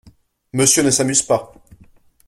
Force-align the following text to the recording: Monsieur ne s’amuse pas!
Monsieur 0.53 0.81
ne 0.81 0.89
s’amuse 0.89 1.21
pas! 1.21 1.53